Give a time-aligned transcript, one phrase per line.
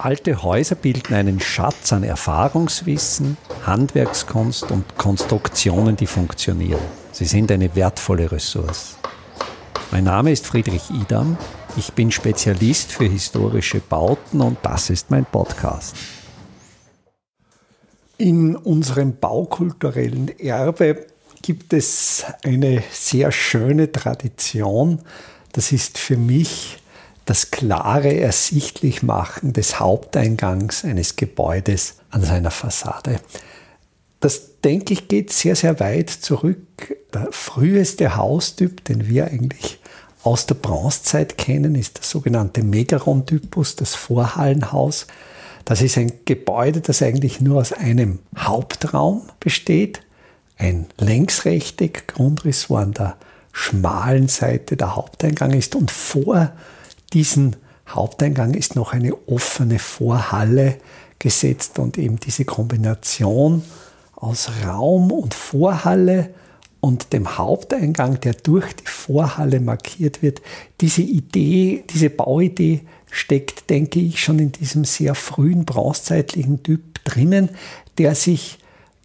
[0.00, 3.36] Alte Häuser bilden einen Schatz an Erfahrungswissen,
[3.66, 6.80] Handwerkskunst und Konstruktionen, die funktionieren.
[7.10, 8.96] Sie sind eine wertvolle Ressource.
[9.90, 11.36] Mein Name ist Friedrich Idam.
[11.76, 15.96] Ich bin Spezialist für historische Bauten und das ist mein Podcast.
[18.18, 21.06] In unserem baukulturellen Erbe
[21.42, 25.00] gibt es eine sehr schöne Tradition.
[25.50, 26.78] Das ist für mich
[27.28, 33.20] das klare Ersichtlichmachen des Haupteingangs eines Gebäudes an seiner Fassade.
[34.20, 36.96] Das, denke ich, geht sehr, sehr weit zurück.
[37.12, 39.78] Der früheste Haustyp, den wir eigentlich
[40.22, 45.06] aus der Bronzezeit kennen, ist der sogenannte Megaron-Typus, das Vorhallenhaus.
[45.66, 50.00] Das ist ein Gebäude, das eigentlich nur aus einem Hauptraum besteht.
[50.56, 53.18] Ein längsrechteg Grundriss, wo an der
[53.52, 56.52] schmalen Seite der Haupteingang ist und vor
[57.12, 57.56] diesen
[57.88, 60.76] Haupteingang ist noch eine offene Vorhalle
[61.18, 63.62] gesetzt und eben diese Kombination
[64.14, 66.30] aus Raum und Vorhalle
[66.80, 70.42] und dem Haupteingang, der durch die Vorhalle markiert wird,
[70.80, 77.50] diese Idee, diese Bauidee steckt, denke ich, schon in diesem sehr frühen bronzezeitlichen Typ drinnen,
[77.96, 78.58] der sich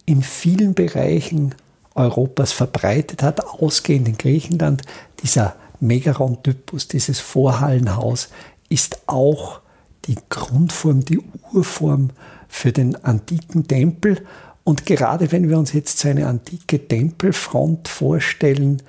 [0.05, 1.55] in vielen Bereichen
[1.95, 4.81] Europas verbreitet hat, ausgehend in Griechenland.
[5.23, 8.29] Dieser Megaron-Typus, dieses Vorhallenhaus,
[8.69, 9.61] ist auch
[10.05, 11.19] die Grundform, die
[11.51, 12.09] Urform
[12.47, 14.25] für den antiken Tempel.
[14.63, 18.81] Und gerade wenn wir uns jetzt so eine antike Tempelfront vorstellen,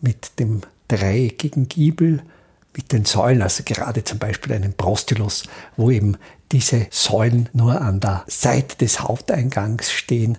[0.00, 2.22] mit dem dreieckigen Giebel,
[2.74, 5.44] mit den Säulen, also gerade zum Beispiel einen Prostylus,
[5.76, 6.16] wo eben
[6.52, 10.38] diese Säulen nur an der Seite des Haupteingangs stehen,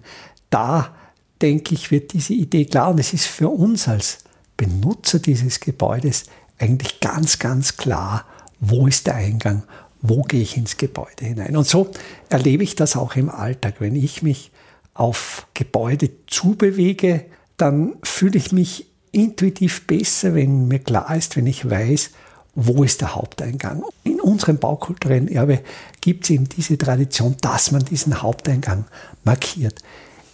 [0.50, 0.94] da
[1.42, 2.92] denke ich, wird diese Idee klar.
[2.92, 4.20] Und es ist für uns als
[4.62, 6.26] Benutzer dieses Gebäudes
[6.60, 8.26] eigentlich ganz, ganz klar,
[8.60, 9.64] wo ist der Eingang,
[10.04, 11.58] wo gehe ich ins Gebäude hinein.
[11.58, 11.90] Und so
[12.30, 13.78] erlebe ich das auch im Alltag.
[13.80, 14.52] Wenn ich mich
[14.94, 17.26] auf Gebäude zubewege,
[17.58, 22.12] dann fühle ich mich intuitiv besser, wenn mir klar ist, wenn ich weiß,
[22.54, 23.84] wo ist der Haupteingang.
[24.04, 25.62] In unserem baukulturellen Erbe
[26.02, 28.86] gibt es eben diese Tradition, dass man diesen Haupteingang
[29.24, 29.80] markiert.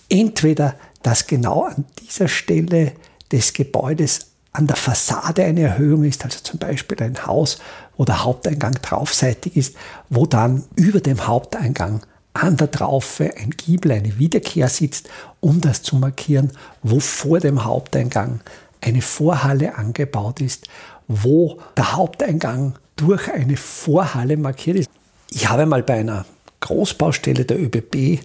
[0.09, 2.91] Entweder, dass genau an dieser Stelle
[3.31, 7.59] des Gebäudes an der Fassade eine Erhöhung ist, also zum Beispiel ein Haus,
[7.95, 9.75] wo der Haupteingang draufseitig ist,
[10.09, 12.01] wo dann über dem Haupteingang
[12.33, 16.51] an der Traufe ein Giebel, eine Wiederkehr sitzt, um das zu markieren,
[16.83, 18.41] wo vor dem Haupteingang
[18.81, 20.67] eine Vorhalle angebaut ist,
[21.07, 24.89] wo der Haupteingang durch eine Vorhalle markiert ist.
[25.31, 26.25] Ich habe mal bei einer
[26.59, 28.19] Großbaustelle der ÖBB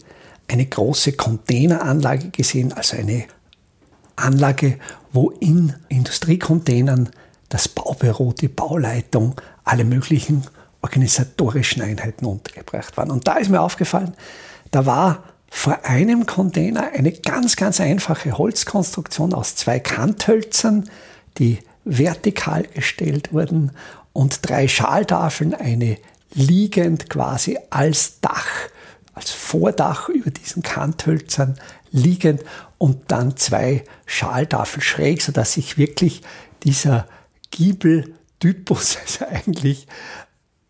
[0.48, 3.24] eine große Containeranlage gesehen, also eine
[4.22, 4.78] Anlage,
[5.12, 7.10] wo in Industriecontainern
[7.48, 10.44] das Baubüro, die Bauleitung, alle möglichen
[10.80, 13.10] organisatorischen Einheiten untergebracht waren.
[13.10, 14.14] Und da ist mir aufgefallen,
[14.70, 20.88] da war vor einem Container eine ganz, ganz einfache Holzkonstruktion aus zwei Kanthölzern,
[21.38, 23.72] die vertikal gestellt wurden
[24.12, 25.98] und drei Schaltafeln, eine
[26.34, 28.46] liegend quasi als Dach,
[29.14, 31.56] als Vordach über diesen Kanthölzern
[31.90, 32.42] liegend
[32.78, 36.22] und dann zwei Schaltafeln schräg, sodass sich wirklich
[36.62, 37.06] dieser
[37.50, 39.86] Giebeltypus, also eigentlich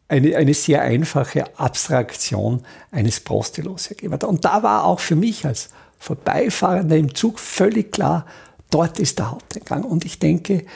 [0.09, 4.25] eine, eine sehr einfache Abstraktion eines Prostylos ergeben hat.
[4.25, 8.27] Und da war auch für mich als Vorbeifahrender im Zug völlig klar,
[8.71, 9.85] dort ist der Haupteingang.
[9.85, 10.67] Und ich denke,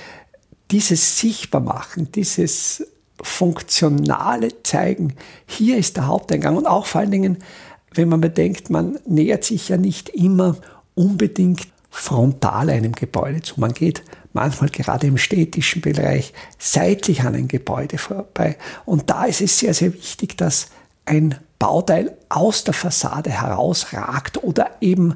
[0.71, 2.87] dieses Sichtbarmachen, dieses
[3.27, 5.15] funktionale Zeigen,
[5.47, 7.39] hier ist der Haupteingang und auch vor allen Dingen
[7.97, 10.57] wenn man bedenkt, man nähert sich ja nicht immer
[10.95, 13.59] unbedingt frontal einem Gebäude zu.
[13.59, 18.57] Man geht manchmal gerade im städtischen Bereich seitlich an ein Gebäude vorbei.
[18.85, 20.69] Und da ist es sehr, sehr wichtig, dass
[21.07, 25.15] ein Bauteil aus der Fassade herausragt oder eben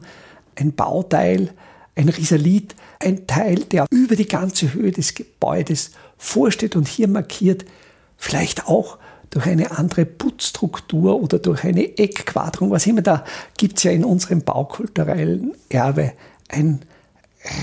[0.57, 1.51] ein Bauteil,
[1.97, 7.67] ein Risalit, ein Teil, der über die ganze Höhe des Gebäudes vorsteht und hier markiert,
[8.21, 8.99] vielleicht auch
[9.31, 13.25] durch eine andere Putzstruktur oder durch eine Eckquaderung, was immer, da
[13.57, 16.13] gibt es ja in unserem baukulturellen Erbe
[16.49, 16.81] ein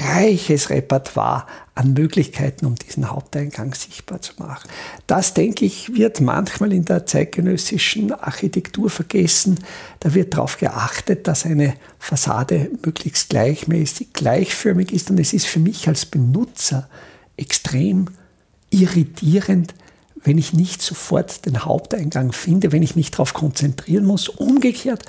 [0.10, 1.46] reiches Repertoire
[1.76, 4.68] an Möglichkeiten, um diesen Haupteingang sichtbar zu machen.
[5.06, 9.60] Das, denke ich, wird manchmal in der zeitgenössischen Architektur vergessen.
[10.00, 15.12] Da wird darauf geachtet, dass eine Fassade möglichst gleichmäßig, gleichförmig ist.
[15.12, 16.90] Und es ist für mich als Benutzer
[17.36, 18.08] extrem
[18.72, 19.76] irritierend,
[20.28, 24.28] wenn ich nicht sofort den Haupteingang finde, wenn ich mich darauf konzentrieren muss.
[24.28, 25.04] Umgekehrt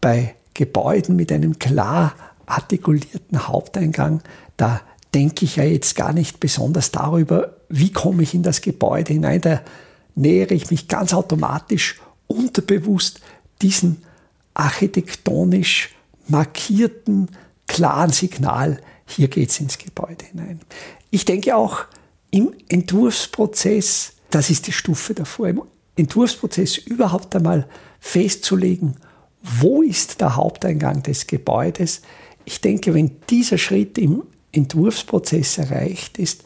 [0.00, 2.14] bei Gebäuden mit einem klar
[2.46, 4.22] artikulierten Haupteingang,
[4.56, 4.80] da
[5.14, 9.40] denke ich ja jetzt gar nicht besonders darüber, wie komme ich in das Gebäude hinein.
[9.40, 9.62] Da
[10.14, 13.20] nähere ich mich ganz automatisch unterbewusst
[13.62, 14.02] diesen
[14.54, 15.94] architektonisch
[16.28, 17.30] markierten,
[17.66, 20.60] klaren Signal, hier geht es ins Gebäude hinein.
[21.10, 21.84] Ich denke auch
[22.30, 25.62] im Entwurfsprozess, das ist die Stufe davor, im
[25.96, 27.66] Entwurfsprozess überhaupt einmal
[28.00, 28.96] festzulegen,
[29.42, 32.02] wo ist der Haupteingang des Gebäudes.
[32.44, 34.22] Ich denke, wenn dieser Schritt im
[34.52, 36.44] Entwurfsprozess erreicht ist,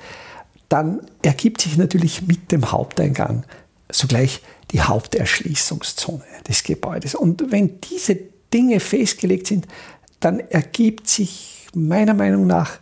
[0.68, 3.44] dann ergibt sich natürlich mit dem Haupteingang
[3.90, 4.40] sogleich
[4.70, 7.14] die Haupterschließungszone des Gebäudes.
[7.14, 8.18] Und wenn diese
[8.52, 9.66] Dinge festgelegt sind,
[10.20, 12.78] dann ergibt sich meiner Meinung nach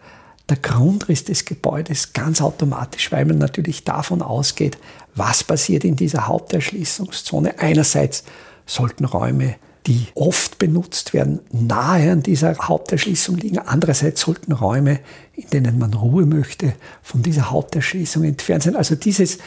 [0.50, 4.78] der Grundriss des Gebäudes ganz automatisch, weil man natürlich davon ausgeht,
[5.14, 7.58] was passiert in dieser Haupterschließungszone.
[7.58, 8.24] Einerseits
[8.66, 9.56] sollten Räume,
[9.86, 13.58] die oft benutzt werden, nahe an dieser Haupterschließung liegen.
[13.58, 15.00] Andererseits sollten Räume,
[15.34, 18.76] in denen man Ruhe möchte, von dieser Haupterschließung entfernt sein.
[18.76, 19.38] Also dieses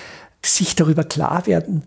[0.44, 1.83] sich darüber klar werden,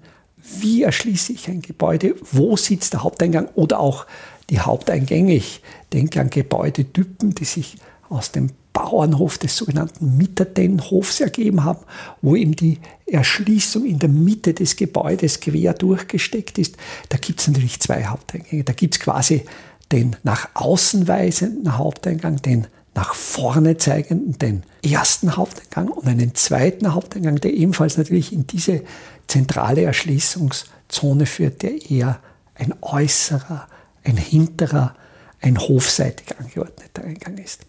[0.60, 4.06] wie erschließe ich ein Gebäude, wo sitzt der Haupteingang oder auch
[4.48, 5.34] die Haupteingänge.
[5.34, 7.78] Ich denke an Gebäudetypen, die sich
[8.08, 11.78] aus dem Bauernhof des sogenannten Mitterdenhofs ergeben haben,
[12.20, 16.76] wo eben die Erschließung in der Mitte des Gebäudes quer durchgesteckt ist.
[17.08, 18.64] Da gibt es natürlich zwei Haupteingänge.
[18.64, 19.46] Da gibt es quasi
[19.92, 26.92] den nach außen weisenden Haupteingang, den nach vorne zeigenden, den ersten Haupteingang und einen zweiten
[26.92, 28.82] Haupteingang, der ebenfalls natürlich in diese
[29.26, 32.20] zentrale Erschließungszone führt, der eher
[32.54, 33.68] ein äußerer,
[34.04, 34.94] ein hinterer,
[35.40, 37.64] ein hofseitig angeordneter Eingang ist.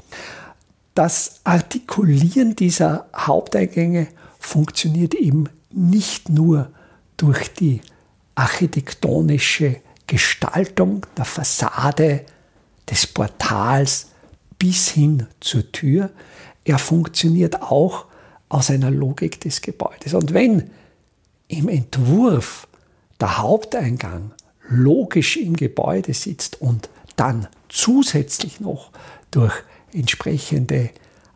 [0.98, 4.08] Das Artikulieren dieser Haupteingänge
[4.40, 6.72] funktioniert eben nicht nur
[7.18, 7.82] durch die
[8.34, 9.76] architektonische
[10.08, 12.26] Gestaltung der Fassade,
[12.90, 14.08] des Portals
[14.58, 16.10] bis hin zur Tür.
[16.66, 18.06] Er funktioniert auch
[18.50, 20.16] aus einer Logik des Gebäudes.
[20.16, 20.72] Und wenn
[21.48, 22.68] im Entwurf
[23.22, 24.32] der Haupteingang
[24.68, 28.90] logisch im Gebäude sitzt und dann zusätzlich noch
[29.30, 29.54] durch
[29.98, 30.92] entsprechende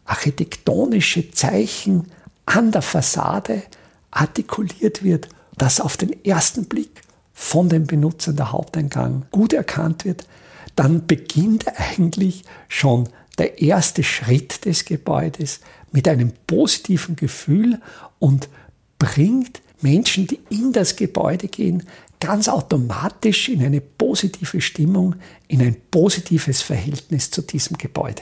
[0.05, 2.07] architektonische Zeichen
[2.45, 3.63] an der Fassade
[4.11, 7.01] artikuliert wird, das auf den ersten Blick
[7.33, 10.25] von den Benutzern der Haupteingang gut erkannt wird,
[10.75, 15.61] dann beginnt eigentlich schon der erste Schritt des Gebäudes
[15.91, 17.79] mit einem positiven Gefühl
[18.19, 18.49] und
[18.99, 21.83] bringt Menschen, die in das Gebäude gehen,
[22.19, 25.15] ganz automatisch in eine positive Stimmung,
[25.47, 28.21] in ein positives Verhältnis zu diesem Gebäude.